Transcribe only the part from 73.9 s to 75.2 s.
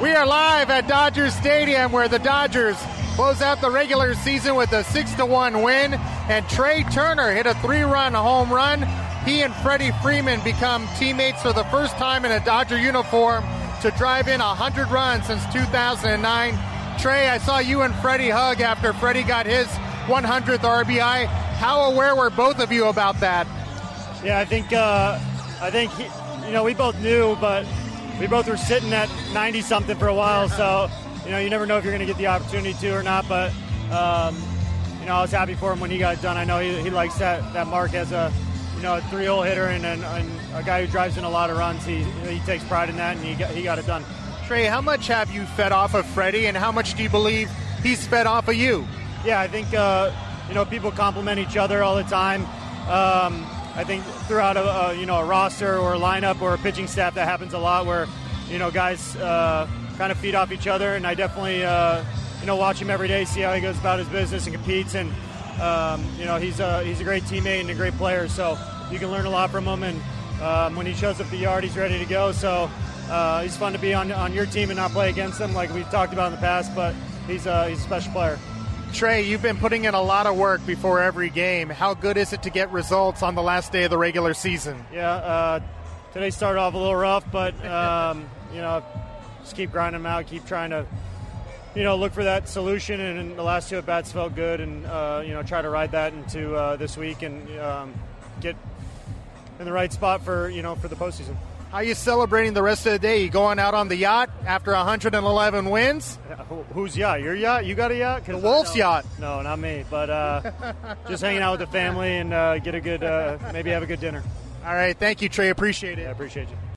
on on your team and not play